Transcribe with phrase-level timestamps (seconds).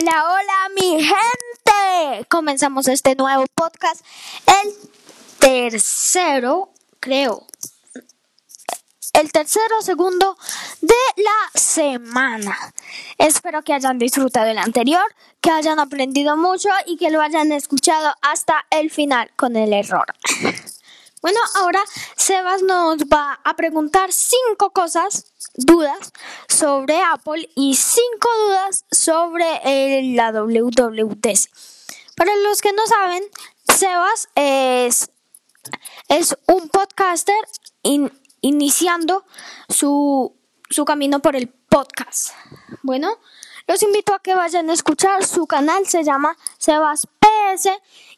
[0.00, 2.26] Hola, hola, mi gente.
[2.30, 4.02] Comenzamos este nuevo podcast,
[4.46, 4.72] el
[5.38, 7.46] tercero, creo,
[9.12, 10.38] el tercero segundo
[10.80, 12.56] de la semana.
[13.18, 15.04] Espero que hayan disfrutado el anterior,
[15.42, 20.06] que hayan aprendido mucho y que lo hayan escuchado hasta el final con el error.
[21.22, 21.82] Bueno, ahora
[22.16, 26.12] Sebas nos va a preguntar cinco cosas, dudas
[26.48, 31.50] sobre Apple y cinco dudas sobre la WWDC.
[32.16, 33.22] Para los que no saben,
[33.68, 35.10] Sebas es,
[36.08, 37.36] es un podcaster
[38.40, 39.26] iniciando
[39.68, 40.34] su,
[40.70, 42.30] su camino por el podcast.
[42.82, 43.18] Bueno,
[43.66, 47.68] los invito a que vayan a escuchar su canal, se llama Sebas PS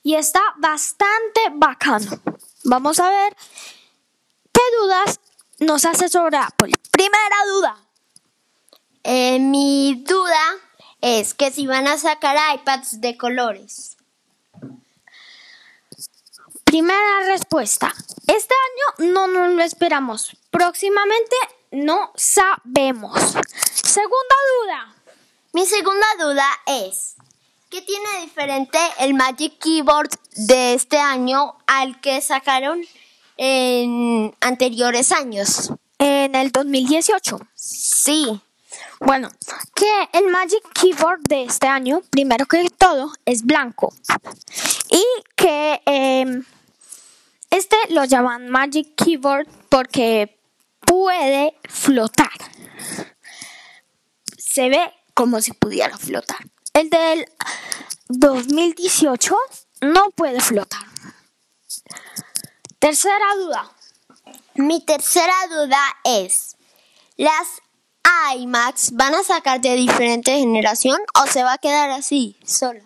[0.04, 2.22] y está bastante bacano.
[2.64, 3.36] Vamos a ver
[4.52, 5.20] qué dudas
[5.58, 6.72] nos hace sobre Apple.
[6.90, 7.76] Primera duda.
[9.04, 10.40] Eh, mi duda
[11.00, 13.96] es que si van a sacar iPads de colores.
[16.64, 17.92] Primera respuesta.
[18.26, 20.36] Este año no nos lo esperamos.
[20.50, 21.36] Próximamente
[21.72, 23.18] no sabemos.
[23.74, 24.94] Segunda duda.
[25.52, 27.16] Mi segunda duda es,
[27.72, 32.82] ¿Qué tiene diferente el Magic Keyboard de este año al que sacaron
[33.38, 35.72] en anteriores años?
[35.98, 37.38] En el 2018.
[37.54, 38.42] Sí.
[39.00, 39.30] Bueno,
[39.74, 43.94] que el Magic Keyboard de este año, primero que todo, es blanco.
[44.90, 45.02] Y
[45.34, 46.44] que em,
[47.48, 50.38] este lo llaman Magic Keyboard porque
[50.80, 52.28] puede flotar.
[54.36, 56.52] Se ve como si pudiera flotar.
[56.74, 57.30] El del
[58.08, 59.36] 2018
[59.82, 60.80] no puede flotar.
[62.78, 63.70] Tercera duda.
[64.54, 66.56] Mi tercera duda es,
[67.16, 67.60] ¿las
[68.36, 72.82] iMacs van a sacar de diferente generación o se va a quedar así, sola?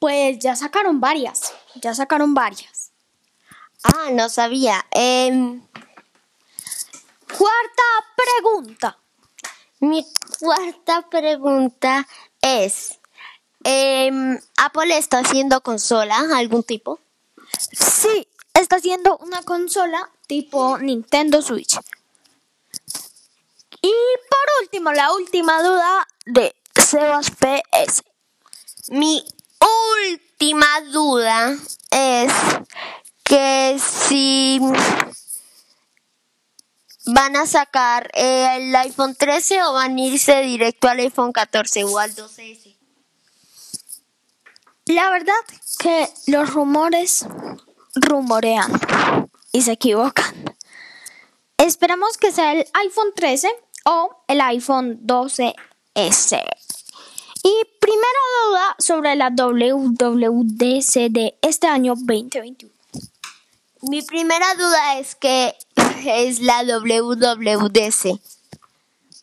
[0.00, 2.90] Pues ya sacaron varias, ya sacaron varias.
[3.84, 4.84] Ah, no sabía.
[4.90, 5.62] Em,
[7.28, 7.82] cuarta
[8.16, 8.98] pregunta.
[9.78, 10.04] Mi
[10.38, 12.06] cuarta pregunta
[12.42, 12.98] es,
[13.64, 17.00] em, ¿Apple está haciendo consola algún tipo?
[17.72, 21.78] Sí, está haciendo una consola tipo Nintendo Switch.
[23.82, 23.92] Y
[24.28, 28.02] por último, la última duda de Sebas PS.
[28.88, 29.24] Mi
[30.06, 31.56] última duda
[31.90, 32.32] es
[33.24, 34.60] que si
[37.20, 41.98] van a sacar el iPhone 13 o van a irse directo al iPhone 14 o
[41.98, 42.74] al 12S.
[44.86, 45.34] La verdad
[45.78, 47.26] que los rumores
[47.94, 48.72] rumorean
[49.52, 50.34] y se equivocan.
[51.58, 53.54] Esperamos que sea el iPhone 13
[53.84, 56.42] o el iPhone 12S.
[57.42, 62.72] Y primera duda sobre la WWDC de este año 2021.
[63.82, 65.54] Mi primera duda es que
[66.04, 68.20] es la WWDC.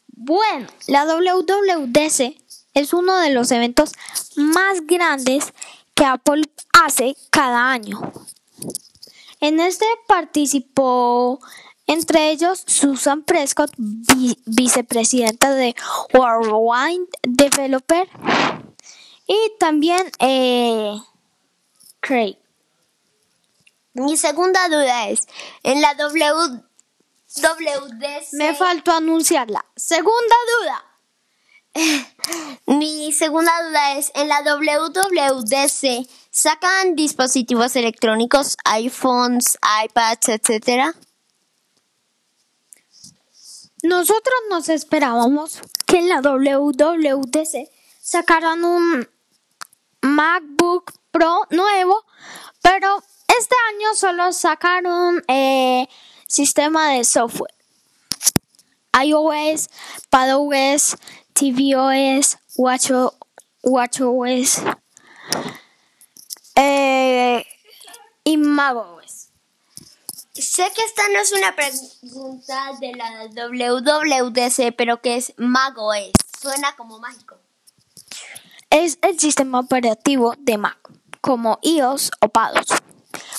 [0.09, 2.35] Bueno, la WWDC
[2.73, 3.91] es uno de los eventos
[4.35, 5.53] más grandes
[5.93, 6.43] que Apple
[6.83, 8.11] hace cada año.
[9.39, 11.39] En este participó
[11.87, 15.73] entre ellos Susan Prescott, vicepresidenta de
[16.13, 18.09] Worldwide Developer,
[19.25, 20.97] y también eh,
[22.01, 22.37] Craig.
[23.93, 25.27] Mi segunda duda es,
[25.63, 25.93] en la
[27.35, 28.33] WWDC...
[28.33, 29.65] Me faltó anunciarla.
[29.75, 30.83] Segunda duda.
[32.65, 40.95] Mi segunda duda es, en la WWDC, ¿sacan dispositivos electrónicos, iPhones, iPads, etcétera?
[43.83, 47.69] Nosotros nos esperábamos que en la WWDC
[48.01, 49.07] sacaran un
[50.01, 52.03] MacBook Pro nuevo,
[52.61, 55.87] pero este año solo sacaron eh,
[56.27, 57.53] sistema de software.
[59.03, 59.69] iOS,
[60.09, 60.97] PadOS,
[61.33, 62.37] tvOS,
[63.63, 64.61] WatchOS,
[66.55, 67.45] eh,
[68.23, 69.29] y macOS.
[70.33, 76.11] Sé que esta no es una pregunta de la WWDC, pero que es macOS.
[76.41, 77.37] Suena como mágico.
[78.69, 80.77] Es el sistema operativo de Mac,
[81.21, 82.67] como iOS o PadOS.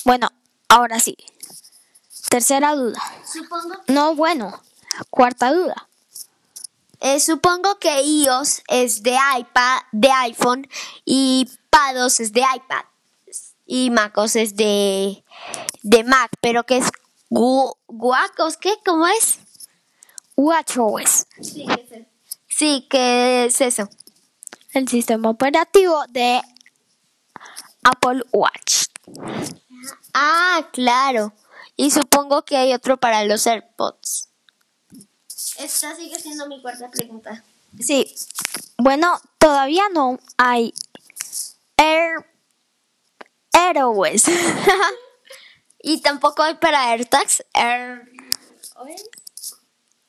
[0.05, 0.31] Bueno,
[0.69, 1.17] ahora sí.
[2.29, 3.01] Tercera duda.
[3.25, 3.75] Supongo.
[3.89, 4.61] No, bueno.
[5.11, 5.89] Cuarta duda.
[7.01, 10.69] Eh, supongo que iOS es de iPad, de iPhone
[11.05, 12.85] y PadOS es de iPad
[13.67, 15.23] y MacOS es de,
[15.83, 16.91] de Mac, pero que es
[17.29, 18.75] guacos, ¿qué?
[18.85, 19.39] ¿Cómo es?
[20.35, 21.27] WatchOS.
[21.41, 21.67] Sí,
[22.49, 23.89] sí, ¿qué es eso?
[24.79, 26.41] el sistema operativo de
[27.83, 28.87] Apple Watch.
[30.15, 31.33] Ah, claro.
[31.79, 34.29] Y supongo que hay otro para los AirPods.
[35.59, 37.45] Esta sigue siendo mi cuarta pregunta.
[37.79, 38.13] Sí.
[38.79, 40.75] Bueno, todavía no hay
[41.77, 42.27] Air
[43.53, 44.25] AirOS.
[45.83, 47.45] y tampoco hay para AirTags.
[47.55, 48.11] Air...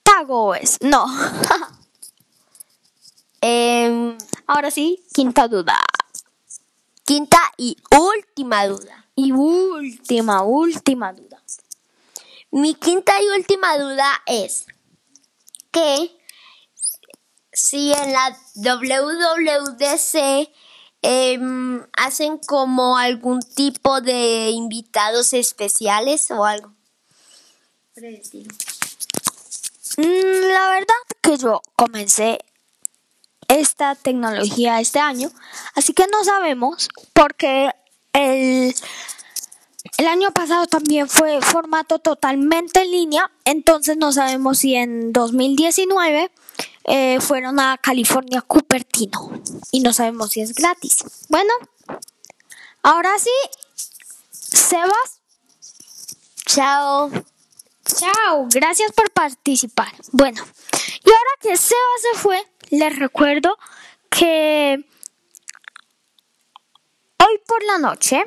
[0.03, 0.79] TagOS.
[0.81, 1.05] No.
[3.41, 4.17] Em,
[4.47, 5.77] Ahora sí, quinta duda.
[7.05, 9.05] quinta y última duda.
[9.21, 11.43] Y última, última duda.
[12.51, 14.65] Mi quinta y última duda es
[15.71, 16.17] que
[17.51, 20.49] si en la WWDC
[21.01, 26.73] em, hacen como algún tipo de invitados especiales o algo.
[29.97, 32.39] Mm, La verdad que yo comencé
[33.49, 35.29] esta tecnología este año,
[35.75, 37.73] así que no sabemos porque
[38.13, 38.73] el,
[39.97, 46.31] el año pasado también fue formato totalmente en línea, entonces no sabemos si en 2019
[46.85, 49.41] eh, fueron a California Cupertino
[49.71, 51.03] y no sabemos si es gratis.
[51.29, 51.53] Bueno,
[52.81, 53.29] ahora sí,
[54.31, 55.19] Sebas,
[56.49, 57.11] Chao.
[57.85, 59.93] Chao, gracias por participar.
[60.11, 60.43] Bueno,
[61.05, 63.55] y ahora que Seba se fue, les recuerdo
[64.09, 64.83] que
[67.19, 68.23] hoy por la noche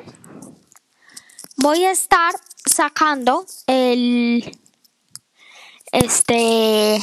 [1.57, 2.33] voy a estar
[2.65, 4.57] sacando el
[5.91, 6.95] este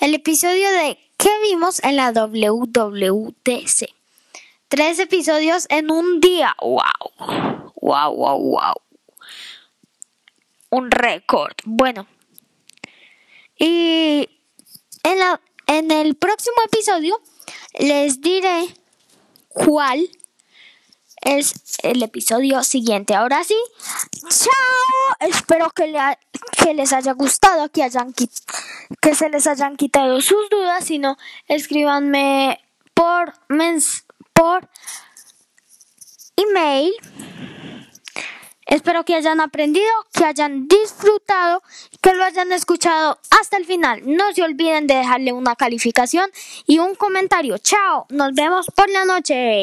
[0.00, 3.86] el episodio de que vimos en la WWDC.
[4.68, 6.56] Tres episodios en un día.
[6.60, 7.72] Wow.
[7.80, 8.74] Wow, wow, wow
[10.74, 11.54] un récord.
[11.64, 12.06] Bueno,
[13.58, 14.28] y
[15.02, 17.20] en, la, en el próximo episodio
[17.78, 18.74] les diré
[19.48, 20.08] cuál
[21.24, 23.14] es el episodio siguiente.
[23.14, 23.56] Ahora sí,
[24.28, 25.28] chao.
[25.28, 25.92] Espero que,
[26.74, 28.14] les haya gustado, que, hayan,
[29.00, 30.84] que se les hayan quitado sus dudas.
[30.84, 31.16] Si no,
[31.48, 32.60] escríbanme
[32.92, 34.68] por, mens por
[36.36, 36.92] email.
[38.66, 41.62] Espero que hayan aprendido, que hayan disfrutado,
[42.00, 44.00] que lo hayan escuchado hasta el final.
[44.04, 46.30] No se olviden de dejarle una calificación
[46.66, 47.58] y un comentario.
[47.58, 49.62] Chao, nos vemos por la noche.